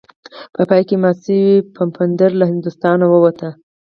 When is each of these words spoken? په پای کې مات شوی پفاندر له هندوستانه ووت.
په 0.55 0.61
پای 0.69 0.81
کې 0.87 0.95
مات 1.01 1.17
شوی 1.23 1.45
پفاندر 1.75 2.31
له 2.39 2.45
هندوستانه 2.51 3.05
ووت. 3.07 3.39